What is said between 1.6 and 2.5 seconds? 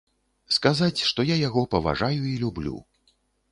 паважаю і